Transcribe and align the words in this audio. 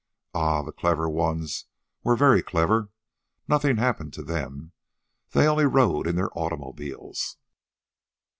Ah, 0.33 0.63
the 0.63 0.71
clever 0.71 1.07
ones 1.07 1.65
were 2.03 2.15
very 2.15 2.41
clever. 2.41 2.89
Nothing 3.47 3.77
happened 3.77 4.13
to 4.13 4.23
them. 4.23 4.71
They 5.29 5.45
only 5.47 5.65
rode 5.67 6.07
in 6.07 6.15
their 6.15 6.35
automobiles. 6.35 7.37